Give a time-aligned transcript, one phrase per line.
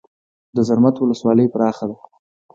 [0.55, 1.97] د زرمت ولسوالۍ پراخه ده